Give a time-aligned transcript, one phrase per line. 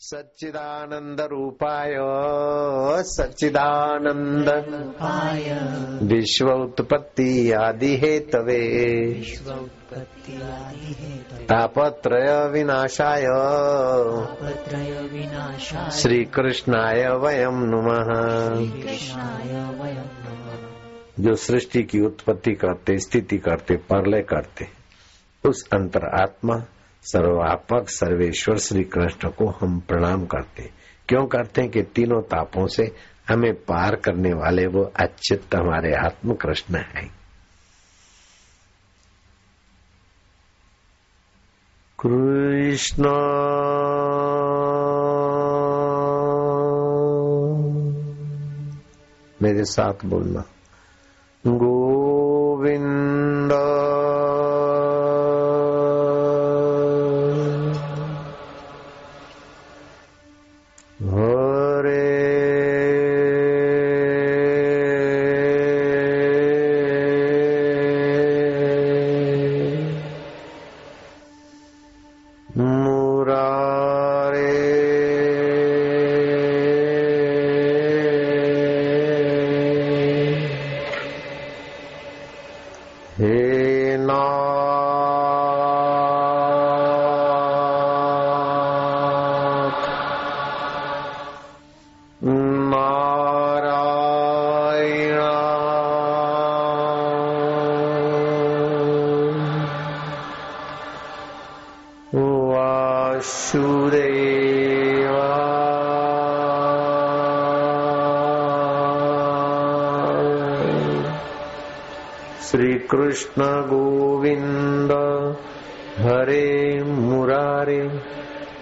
[0.00, 1.94] सच्चिदानंद रूपाय
[3.02, 5.58] सच्चिदानंद। रूपाय।
[6.02, 9.14] विश्व उत्पत्ति आदि हेतवे
[11.46, 18.04] तापत्रय विनाशाय। तापत्रय विनाशाय। श्री कृष्णाय वयम नुमः।
[18.82, 24.68] कृष्णाय वयं नमः। जो सृष्टि की उत्पत्ति करते स्थिति करते परलय करते
[25.48, 26.22] उस अंतर
[27.02, 30.70] सर्वात्मक सर्वेश्वर श्री कृष्ण को हम प्रणाम करते
[31.08, 32.96] क्यों करते हैं कि तीनों तापों से
[33.28, 37.18] हमें पार करने वाले वो अच्युत हमारे आत्म कृष्ण है।
[42.04, 43.04] कृष्ण।
[49.42, 50.44] मेरे साथ बोलना।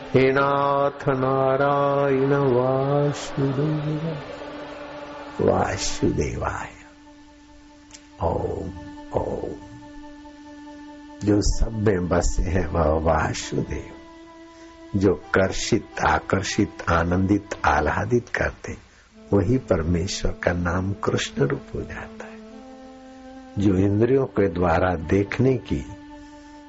[0.07, 4.19] हे नाथ नारायण वासुदेव
[5.41, 6.69] वासुदेवाय।
[8.23, 8.69] ओम
[9.21, 9.51] ओम।
[11.25, 13.93] जो सब में बसे हैं वह वासुदेव,
[14.99, 18.77] जो कर्षित, आकर्षित, आनंदित, आह्लादित करते,
[19.33, 22.37] वही परमेश्वर का नाम कृष्ण रूप हो जाता है।
[23.59, 25.85] जो इंद्रियों के द्वारा देखने की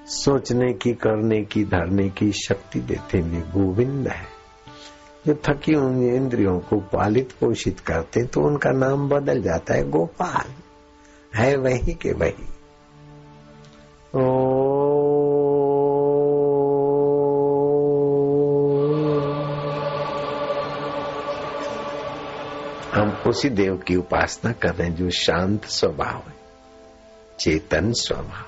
[0.08, 4.38] सोचने की, करने की, धरने की शक्ति देते वे गोविंद है।
[5.28, 10.52] जो थकी हुई इंद्रियों को पालित पोषित करते तो उनका नाम बदल जाता है गोपाल।
[11.36, 12.48] है वही के वही।
[14.16, 14.48] ओ,
[22.94, 26.36] हम उसी देव की उपासना कर रहे हैं, जो शांत स्वभाव है,
[27.40, 28.47] चेतन स्वभाव।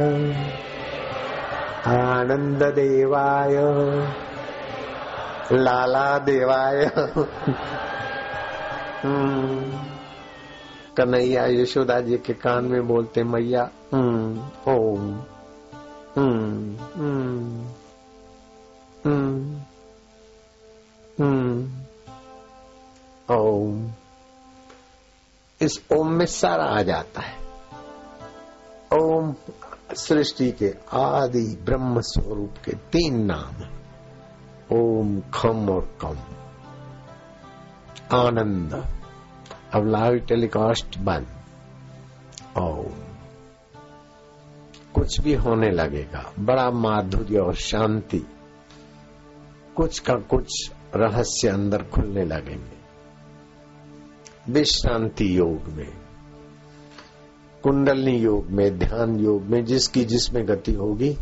[1.87, 3.57] आनन्ददेवाय
[5.53, 6.85] लाला देवाय।
[9.05, 9.87] हम्म,
[10.97, 15.21] कन्हैया यशोदा जी के कान में बोलते मैया हम्म, ओम
[16.17, 16.77] हम्म,
[23.31, 23.91] ओम।
[25.61, 27.37] इस ओम में सारा आ जाता है।
[29.01, 29.35] ओम
[29.95, 33.86] सृष्टि के आदि ब्रह्म स्वरूप के तीन नाम।
[34.73, 36.17] ओम खम और कम।
[38.19, 38.85] आनंद।
[39.73, 41.27] अब लाइव टेलीकास्ट बंद।
[42.59, 42.95] ओम।
[44.95, 48.27] कुछ भी होने लगेगा। बड़ा माधुर्य और शांति।
[49.77, 52.77] कुछ का कुछ रहस्य अंदर खुलने लगेंगे।
[54.53, 55.93] विश्रांति योग में।
[57.63, 61.17] कुंडलनी योग में, ध्यान योग में, जिसकी जिसमें गति होगी,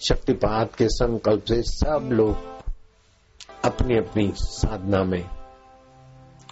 [0.00, 2.55] शक्तिपात के संकल्प से सब लोग
[3.66, 5.30] अपनी अपनी साधना में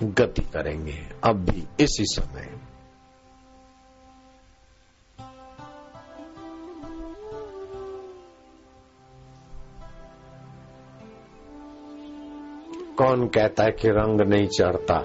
[0.02, 2.60] गति करेंगे अब भी इसी समय।
[12.98, 15.02] कौन कहता है कि रंग नहीं चढ़ता?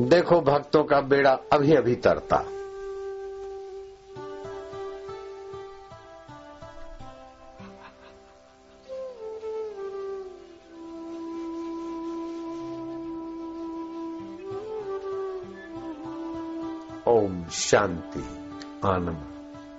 [0.00, 2.55] देखो भक्तों का बेड़ा अभी अभी तरता।
[17.66, 18.20] शांति,
[18.88, 19.32] आनंद।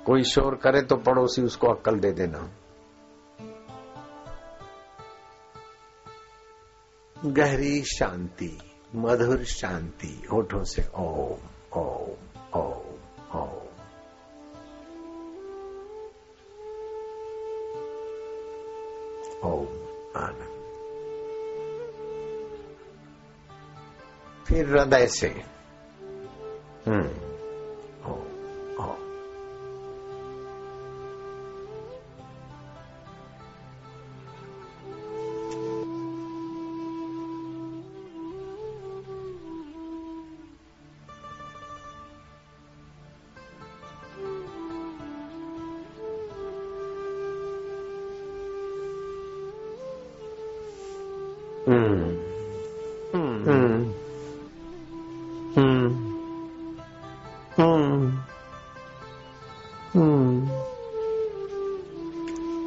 [0.05, 2.49] कोई शोर करे तो पड़ोसी उसको अक्कल दे देना।
[7.25, 8.59] गहरी शांति,
[8.95, 11.39] मधुर शांति, होठों से ओम
[11.81, 12.15] ओम
[12.55, 12.83] ओम
[13.41, 13.67] ओम।
[19.43, 19.67] ओम,
[20.23, 20.57] आनंद।
[24.47, 25.27] फिर हृदय से
[26.87, 27.16] हम्म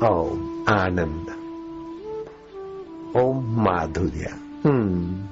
[0.04, 1.26] ओम आनंद।
[3.16, 5.24] ओम माधुर्य। हम्म।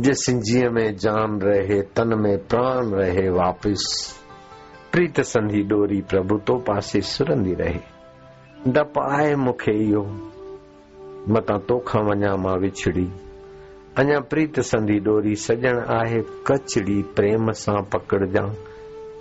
[0.00, 4.12] जिस जिय में जान रहे तन में प्राण रहे वापिस
[4.92, 7.80] प्रीत संधि डोरी प्रभु तो पासे सुरंदी रहे।
[8.68, 10.02] डप आहे मूंखे इहो
[11.28, 13.12] मतां तोखां वञा माँ विछड़ी।
[13.96, 18.71] अञा प्रीत संधी डोरी सजण आहे कचड़ी प्रेम सां पकड़जां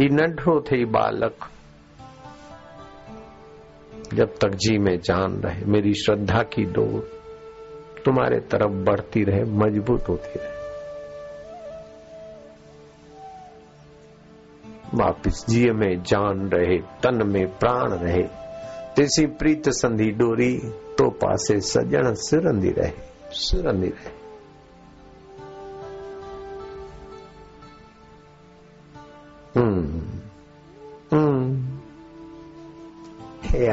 [0.01, 1.35] ही नंढो थई बालक।
[4.13, 7.21] जब तक जी में जान रहे, मेरी श्रद्धा की डोर
[8.05, 10.61] तुम्हारे तरफ़ बढ़ती रहे, मज़बूत होती रहे।
[14.93, 18.23] वापिस जी में जान रहे, तन में प्राण रहे
[18.95, 20.57] तेसी प्रीत संधि डोरी
[20.97, 22.91] तो पासे सजण सिरंदी रहे
[23.31, 24.20] सिरंदी रहे।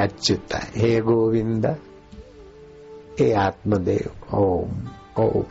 [0.09, 1.67] अच्युत हे गोविंद
[3.21, 4.71] हे आत्मदेव ओम
[5.19, 5.45] ओम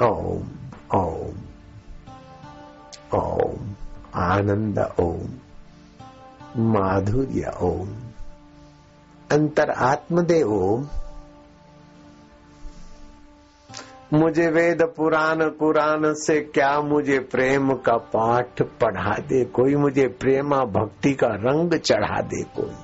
[0.00, 0.48] ओम
[0.94, 1.36] ओम
[3.14, 3.74] ओम
[4.22, 5.28] आनंद ओम
[6.72, 7.88] माधुर्य ओम
[9.32, 10.86] अंतर आत्मदेव ओम
[14.12, 19.74] मुझे वेद पुराण, कुरान से क्या मुझे प्रेम का पाठ पढ़ा दे कोई?
[19.74, 22.74] मुझे प्रेमा भक्ति का रंग चढ़ा दे कोई?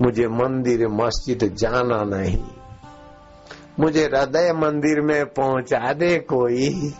[0.00, 2.44] मुझे मंदिर, मस्जिद जाना नहीं।
[3.80, 6.92] मुझे हृदय मंदिर में पहुँचा दे कोई?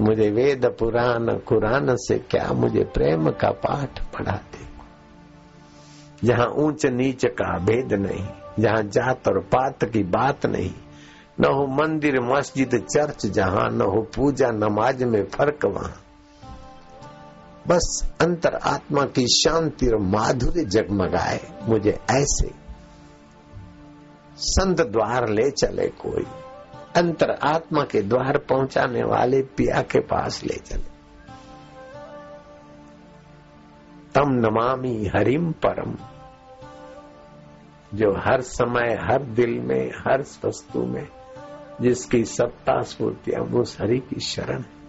[0.00, 4.66] मुझे वेद पुराण, कुरान से क्या मुझे प्रेम का पाठ पढ़ा दे
[6.26, 10.70] जहाँ ऊंच नीच का भेद नहीं। जहाँ जात और पात की बात नहीं।
[11.40, 15.96] न हो मंदिर, मस्जिद, चर्च जहाँ, न हो पूजा, नमाज़ में फ़र्क वहाँ।
[17.68, 22.50] बस अंतर आत्मा की शांति और माधुर्य जगमगाए, मुझे ऐसे।
[24.36, 26.26] संत द्वार ले चले कोई,
[26.96, 30.92] अंतर आत्मा के द्वार पहुँचाने वाले पिया के पास ले चले।
[34.14, 35.94] तम नमामि हरिम परम।
[37.94, 41.08] जो हर समय, हर दिल में, हर वस्तु में,
[41.80, 44.82] जिसकी सत्ता स्फूर्ति उस हरि की शरण है।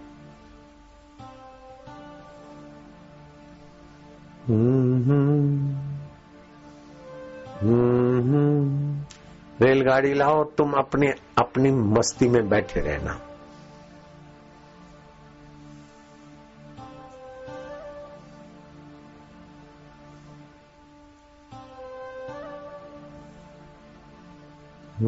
[9.62, 11.08] रेलगाड़ी लाओ, तुम अपने,
[11.38, 13.20] अपनी मस्ती में बैठे रहना।
[24.94, 25.02] एक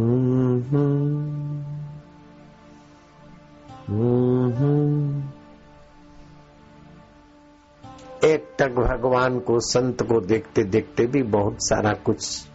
[8.60, 12.48] तक भगवान को, संत को देखते देखते भी बहुत सारा कुछ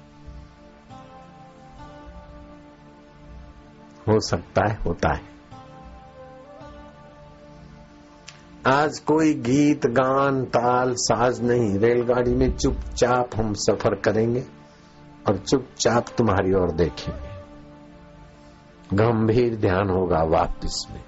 [4.09, 5.23] हो सकता है, होता है।
[8.67, 14.60] आज कोई गीत, गान, ताल, साज नहीं, रेलगाड़ी में चुपचाप हम सफ़र करेंगे।
[15.31, 17.31] और चुपचाप तुम्हारी ओर देखेंगे।
[18.97, 21.05] गंभीर ध्यान होगा वापिस में।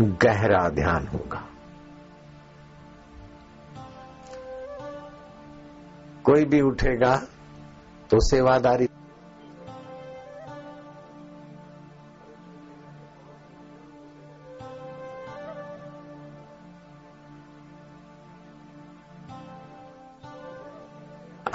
[0.00, 1.46] गहरा ध्यान होगा।
[6.24, 7.16] कोई भी उठेगा
[8.10, 8.89] तो सेवादारी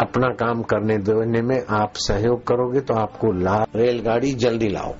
[0.01, 4.93] अपना काम करने देने में आप सहयोग करोगे तो आपको लाभ रेलगाड़ी जल्दी लाओ।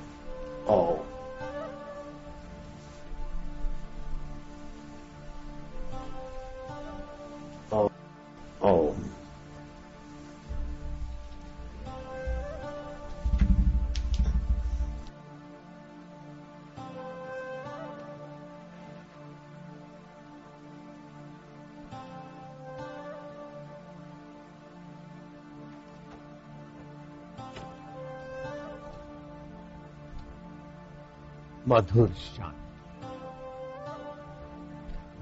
[31.76, 32.56] मधुर शांति।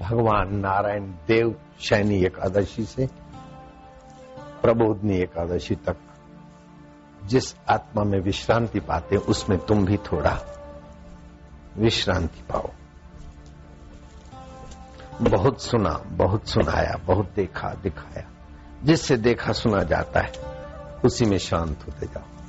[0.06, 3.08] भगवान नारायण देव शैनी एकादशी से,
[4.62, 5.98] प्रबोधनी एकादशी तक,
[7.26, 10.40] जिस आत्मा में विश्रांति पाते, उसमें तुम भी थोड़ा
[11.78, 12.70] विश्रांति पाओ।
[15.22, 18.30] बहुत सुना, बहुत सुनाया, बहुत देखा, दिखाया।
[18.84, 20.32] जिससे देखा सुना जाता है,
[21.06, 22.43] उसी में शांत होते जाओ।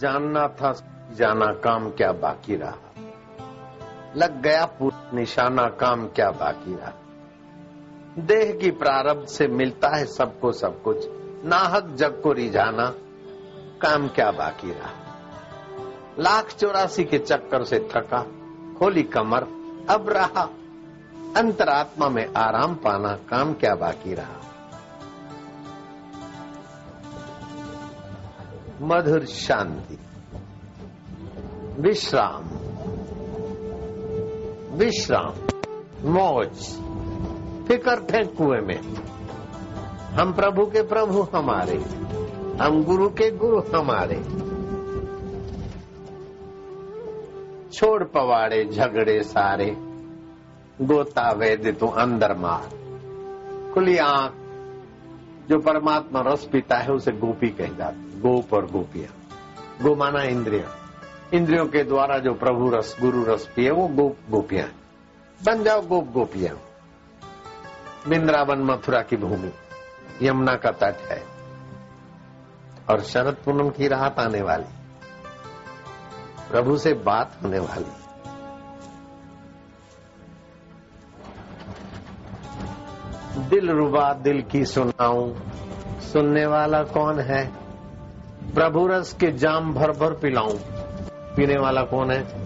[0.00, 0.72] जानना था,
[1.12, 2.74] जाना काम क्या बाकी रहा।
[4.16, 6.92] लग गया पूरा, निशाना काम क्या बाकी रहा।
[8.18, 10.96] देह की प्रारब्ध से मिलता है सबको सब कुछ,
[11.44, 12.94] नाहक जग को रिझाना
[13.82, 14.90] काम क्या बाकी रहा।
[16.18, 18.26] लाख चौरासी के चक्कर से थका,
[18.78, 19.42] खोली कमर,
[19.90, 20.50] अब रहा,
[21.36, 24.45] अंतरात्मा में आराम पाना, काम क्या बाकी रहा।
[28.86, 29.98] मधुर शांति,
[31.78, 32.44] विश्राम
[34.72, 35.32] विश्राम,
[36.10, 36.76] मौज,
[37.68, 38.80] फिकर थे कुएँ में।
[40.20, 41.76] हम प्रभु के प्रभु हमारे,
[42.60, 44.22] हम गुरु के गुरु हमारे।
[47.72, 49.76] छोड़ पवाड़े झगड़े सारे,
[50.80, 52.68] गोता वेद तू अंदर मार।
[53.74, 54.32] खुली आँख,
[55.48, 59.08] जो परमात्मा रस पीता है, उसे गोपी कह जाती गोप और गोपिया
[59.82, 60.76] गो माना इंद्रिया।
[61.34, 64.68] इंद्रियों के द्वारा जो प्रभु रस, गुरु रस पिए, वो गोप गोपियाँ
[65.44, 66.54] बन जाओ गोप गोपिया।
[68.08, 69.52] वृंदावन मथुरा की भूमि,
[70.22, 71.24] यमुना का तट है।
[72.90, 74.64] और शरद पूनम की राहत आने वाली।
[76.50, 78.06] प्रभु से बात होने वाली।
[83.42, 85.34] दिल रुबा दिल की सुनाऊं,
[86.00, 87.65] सुनने वाला कौन है?
[88.54, 90.58] प्रभु रस के जाम भर भर पिलाऊं।
[91.36, 92.45] पीने वाला कौन है?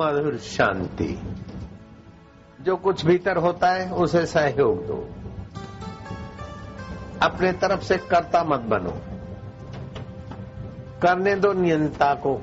[0.00, 1.22] मधुर शांति।
[2.60, 5.08] जो कुछ भीतर होता है, उसे सहयोग दो।
[7.22, 8.96] अपने तरफ़ से कर्ता मत बनो।
[11.02, 12.42] करने दो नियंता को।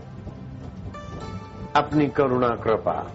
[1.76, 3.12] अपनी करुणा, कृपा।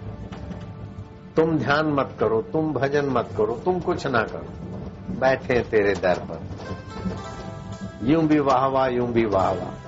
[1.36, 4.46] तुम ध्यान मत करो, तुम भजन मत करो, तुम कुछ ना करो।
[5.20, 6.40] बैठे तेरे दर पर।
[8.02, 9.81] यूँ भी वाह वाह, यूँ भी वाह।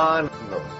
[0.00, 0.79] आनंद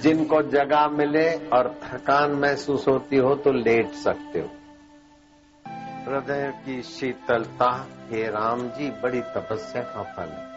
[0.00, 4.48] जिनको जगह मिले और थकान महसूस होती हो तो लेट सकते हो।
[6.04, 10.54] हृदय की शीतलता, हे राम जी, बड़ी तपस्या का फल है।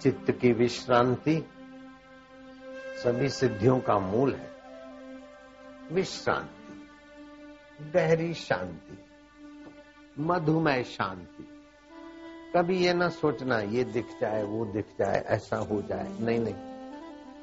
[0.00, 1.46] चित्त की विश्रांति
[3.04, 4.52] सभी सिद्धियों का मूल है।
[5.92, 6.88] विश्रांति,
[7.94, 8.98] गहरी शांति
[10.18, 11.48] मधुमय शांति।
[12.56, 16.54] कभी ये ना सोचना, ये दिख जाए, वो दिख जाए, ऐसा हो जाए। नहीं नहीं।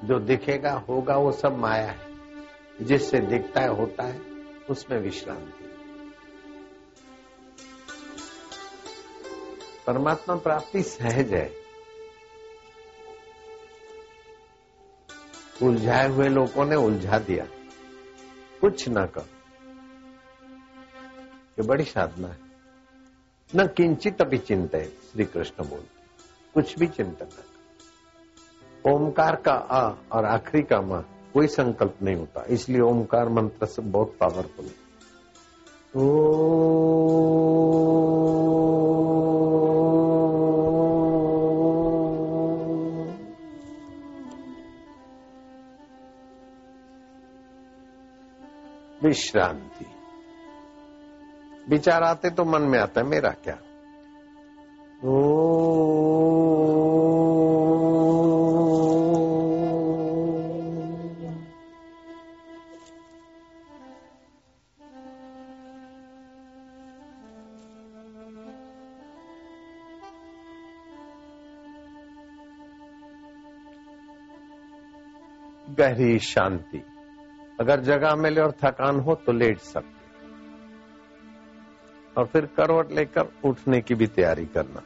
[0.08, 2.08] जो दिखेगा, होगा, वो सब माया है।
[2.82, 4.22] जिससे दिखता है, होता है,
[4.69, 5.68] उसमें विश्रांति।
[9.89, 11.52] परमात्मा प्राप्ति सहज है।
[15.63, 17.45] उलझाए हुए लोगों ने उलझा दिया।
[18.62, 19.25] कुछ न कर
[21.60, 22.38] ये बड़ी साधना है।
[23.56, 26.04] न किंचित अभी चिंता है श्री कृष्ण बोलते
[26.54, 31.02] कुछ भी चिंता न ओमकार का आ और आखिरी का म,
[31.34, 34.89] कोई संकल्प नहीं होता। इसलिए ओमकार मंत्र से बहुत पावरफुल है।
[36.04, 37.48] ओ
[49.03, 49.85] विश्रांति।
[51.69, 53.57] विचार आते तो मन में आता है मेरा क्या?
[75.79, 76.98] गहरी शांति।
[77.60, 79.98] अगर जगह मिले और थकान हो तो लेट सकते
[82.17, 84.82] और फिर करवट लेकर उठने की भी तैयारी करना।